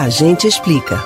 A 0.00 0.08
gente 0.08 0.46
explica. 0.46 1.04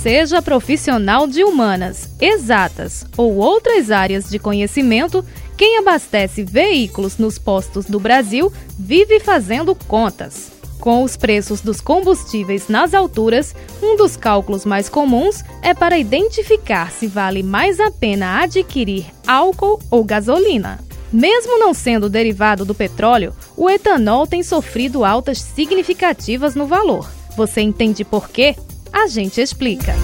Seja 0.00 0.40
profissional 0.40 1.26
de 1.26 1.42
humanas, 1.42 2.08
exatas 2.20 3.04
ou 3.16 3.34
outras 3.38 3.90
áreas 3.90 4.30
de 4.30 4.38
conhecimento, 4.38 5.24
quem 5.56 5.78
abastece 5.78 6.44
veículos 6.44 7.18
nos 7.18 7.40
postos 7.40 7.86
do 7.86 7.98
Brasil 7.98 8.52
vive 8.78 9.18
fazendo 9.18 9.74
contas. 9.74 10.52
Com 10.78 11.02
os 11.02 11.16
preços 11.16 11.60
dos 11.60 11.80
combustíveis 11.80 12.68
nas 12.68 12.94
alturas, 12.94 13.52
um 13.82 13.96
dos 13.96 14.16
cálculos 14.16 14.64
mais 14.64 14.88
comuns 14.88 15.42
é 15.60 15.74
para 15.74 15.98
identificar 15.98 16.92
se 16.92 17.08
vale 17.08 17.42
mais 17.42 17.80
a 17.80 17.90
pena 17.90 18.44
adquirir 18.44 19.06
álcool 19.26 19.80
ou 19.90 20.04
gasolina. 20.04 20.78
Mesmo 21.12 21.58
não 21.58 21.72
sendo 21.72 22.08
derivado 22.08 22.64
do 22.64 22.74
petróleo, 22.74 23.34
o 23.56 23.70
etanol 23.70 24.26
tem 24.26 24.42
sofrido 24.42 25.04
altas 25.04 25.40
significativas 25.40 26.54
no 26.54 26.66
valor. 26.66 27.10
Você 27.36 27.60
entende 27.60 28.04
por 28.04 28.28
quê? 28.28 28.54
A 28.92 29.06
gente 29.06 29.40
explica. 29.40 29.94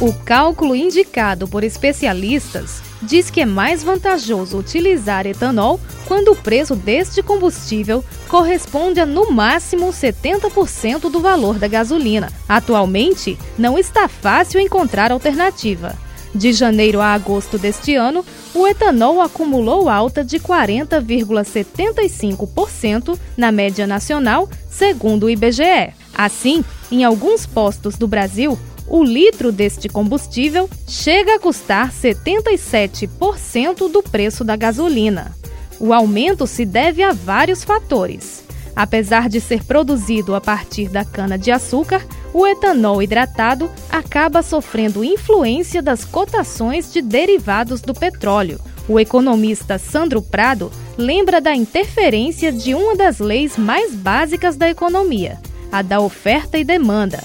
O 0.00 0.12
cálculo 0.24 0.74
indicado 0.74 1.46
por 1.46 1.62
especialistas 1.62 2.82
diz 3.02 3.30
que 3.30 3.40
é 3.40 3.46
mais 3.46 3.82
vantajoso 3.82 4.58
utilizar 4.58 5.26
etanol 5.26 5.80
quando 6.06 6.32
o 6.32 6.36
preço 6.36 6.74
deste 6.74 7.22
combustível 7.22 8.04
corresponde 8.28 9.00
a 9.00 9.06
no 9.06 9.30
máximo 9.30 9.88
70% 9.88 11.10
do 11.10 11.20
valor 11.20 11.58
da 11.58 11.68
gasolina. 11.68 12.32
Atualmente, 12.48 13.38
não 13.58 13.78
está 13.78 14.08
fácil 14.08 14.60
encontrar 14.60 15.12
alternativa. 15.12 15.96
De 16.34 16.52
janeiro 16.52 17.00
a 17.00 17.12
agosto 17.12 17.58
deste 17.58 17.94
ano, 17.96 18.24
o 18.54 18.64
etanol 18.66 19.20
acumulou 19.20 19.88
alta 19.88 20.24
de 20.24 20.38
40,75% 20.38 23.18
na 23.36 23.50
média 23.50 23.84
nacional, 23.86 24.48
segundo 24.70 25.24
o 25.24 25.30
IBGE. 25.30 25.92
Assim, 26.14 26.64
em 26.90 27.04
alguns 27.04 27.46
postos 27.46 27.96
do 27.96 28.06
Brasil, 28.06 28.58
o 28.86 29.02
litro 29.02 29.50
deste 29.52 29.88
combustível 29.88 30.68
chega 30.86 31.36
a 31.36 31.38
custar 31.38 31.90
77% 31.92 33.90
do 33.90 34.02
preço 34.02 34.44
da 34.44 34.56
gasolina. 34.56 35.34
O 35.78 35.94
aumento 35.94 36.46
se 36.46 36.64
deve 36.64 37.02
a 37.02 37.12
vários 37.12 37.62
fatores. 37.64 38.44
Apesar 38.74 39.28
de 39.28 39.40
ser 39.40 39.62
produzido 39.64 40.34
a 40.34 40.40
partir 40.40 40.88
da 40.88 41.04
cana-de-açúcar, 41.04 42.02
o 42.32 42.46
etanol 42.46 43.02
hidratado 43.02 43.70
acaba 43.90 44.42
sofrendo 44.42 45.04
influência 45.04 45.82
das 45.82 46.04
cotações 46.04 46.92
de 46.92 47.02
derivados 47.02 47.80
do 47.80 47.94
petróleo. 47.94 48.60
O 48.88 48.98
economista 48.98 49.78
Sandro 49.78 50.22
Prado 50.22 50.70
lembra 50.96 51.40
da 51.40 51.54
interferência 51.54 52.52
de 52.52 52.74
uma 52.74 52.96
das 52.96 53.18
leis 53.18 53.56
mais 53.56 53.94
básicas 53.94 54.56
da 54.56 54.68
economia, 54.68 55.38
a 55.70 55.82
da 55.82 56.00
oferta 56.00 56.58
e 56.58 56.64
demanda. 56.64 57.22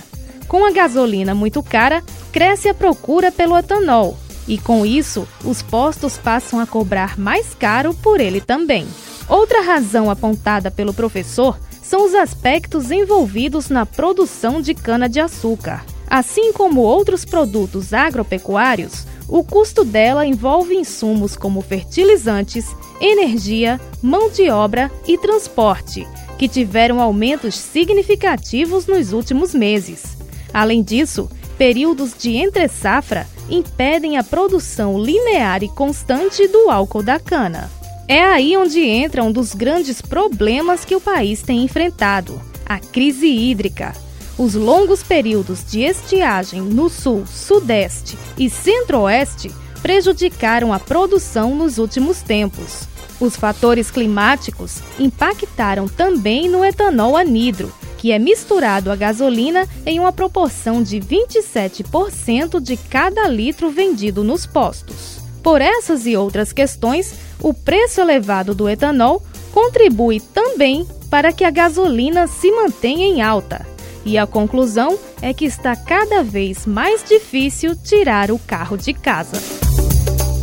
Com 0.48 0.66
a 0.66 0.72
gasolina 0.72 1.34
muito 1.34 1.64
cara, 1.64 2.04
cresce 2.32 2.70
a 2.70 2.74
procura 2.74 3.32
pelo 3.32 3.58
etanol 3.58 4.18
e, 4.48 4.58
com 4.58 4.86
isso, 4.86 5.28
os 5.44 5.62
postos 5.62 6.18
passam 6.18 6.60
a 6.60 6.68
cobrar 6.68 7.18
mais 7.18 7.54
caro 7.56 7.94
por 7.94 8.20
ele 8.20 8.40
também. 8.40 8.88
Outra 9.28 9.62
razão 9.62 10.10
apontada 10.10 10.70
pelo 10.70 10.94
professor 10.94 11.58
são 11.88 12.04
os 12.04 12.16
aspectos 12.16 12.90
envolvidos 12.90 13.70
na 13.70 13.86
produção 13.86 14.60
de 14.60 14.74
cana-de-açúcar. 14.74 15.86
Assim 16.08 16.52
como 16.52 16.82
outros 16.82 17.24
produtos 17.24 17.94
agropecuários, 17.94 19.06
o 19.28 19.44
custo 19.44 19.84
dela 19.84 20.26
envolve 20.26 20.76
insumos 20.76 21.36
como 21.36 21.62
fertilizantes, 21.62 22.76
energia, 23.00 23.80
mão 24.02 24.32
de 24.32 24.50
obra 24.50 24.92
e 25.08 25.16
transporte, 25.18 26.08
que 26.40 26.48
tiveram 26.48 27.00
aumentos 27.00 27.56
significativos 27.56 28.88
nos 28.88 29.14
últimos 29.14 29.54
meses. 29.54 30.18
Além 30.52 30.82
disso, 30.82 31.30
períodos 31.56 32.16
de 32.18 32.36
entre-safra 32.36 33.28
impedem 33.48 34.18
a 34.18 34.24
produção 34.24 35.00
linear 35.00 35.64
e 35.64 35.70
constante 35.70 36.48
do 36.48 36.70
álcool 36.70 37.04
da 37.04 37.20
cana. 37.20 37.70
É 38.08 38.24
aí 38.24 38.56
onde 38.56 38.82
entra 38.82 39.24
um 39.24 39.32
dos 39.32 39.56
grandes 39.56 40.00
problemas 40.00 40.86
que 40.86 40.96
o 40.96 41.02
país 41.02 41.42
tem 41.42 41.64
enfrentado: 41.64 42.40
a 42.66 42.80
crise 42.80 43.28
hídrica. 43.28 43.94
Os 44.38 44.54
longos 44.54 45.02
períodos 45.02 45.64
de 45.66 45.82
estiagem 45.82 46.62
no 46.62 46.90
sul, 46.90 47.26
sudeste 47.26 48.18
e 48.38 48.50
centro-oeste 48.50 49.50
prejudicaram 49.82 50.74
a 50.74 50.80
produção 50.80 51.56
nos 51.56 51.78
últimos 51.78 52.22
tempos. 52.22 52.88
Os 53.20 53.36
fatores 53.36 53.90
climáticos 53.90 54.82
impactaram 55.00 55.88
também 55.88 56.50
no 56.50 56.66
etanol 56.66 57.16
anidro, 57.16 57.74
que 57.98 58.12
é 58.12 58.20
misturado 58.20 58.92
à 58.92 58.96
gasolina 58.96 59.68
em 59.86 60.00
uma 60.00 60.12
proporção 60.12 60.84
de 60.84 61.00
27% 61.00 62.60
de 62.60 62.76
cada 62.76 63.28
litro 63.28 63.72
vendido 63.72 64.24
nos 64.24 64.46
postos. 64.46 65.22
Por 65.42 65.62
essas 65.62 66.06
e 66.06 66.18
outras 66.18 66.52
questões, 66.52 67.14
o 67.42 67.54
preço 67.54 68.02
elevado 68.02 68.56
do 68.56 68.68
etanol 68.70 69.22
contribui 69.54 70.20
também 70.20 70.88
para 71.10 71.32
que 71.32 71.44
a 71.44 71.50
gasolina 71.50 72.28
se 72.28 72.52
mantenha 72.52 73.06
em 73.06 73.22
alta. 73.22 73.66
E 74.06 74.18
a 74.18 74.28
conclusão 74.28 75.00
é 75.22 75.34
que 75.34 75.46
está 75.46 75.76
cada 75.76 76.24
vez 76.24 76.66
mais 76.66 77.04
difícil 77.04 77.76
tirar 77.76 78.32
o 78.32 78.38
carro 78.38 78.78
de 78.78 78.94
casa. 78.94 79.42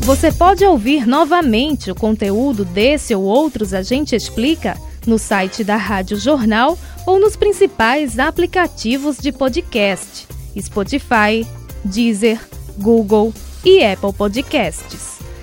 Você 0.00 0.32
pode 0.32 0.64
ouvir 0.64 1.06
novamente 1.06 1.90
o 1.90 1.94
conteúdo 1.94 2.64
desse 2.64 3.14
ou 3.14 3.22
outros 3.22 3.72
A 3.72 3.82
Gente 3.82 4.16
Explica 4.16 4.76
no 5.06 5.18
site 5.18 5.62
da 5.62 5.76
Rádio 5.76 6.16
Jornal 6.16 6.76
ou 7.06 7.20
nos 7.20 7.36
principais 7.36 8.18
aplicativos 8.18 9.18
de 9.18 9.30
podcast: 9.30 10.26
Spotify, 10.60 11.46
Deezer, 11.84 12.40
Google 12.78 13.32
e 13.64 13.84
Apple 13.84 14.12
Podcasts. 14.12 15.11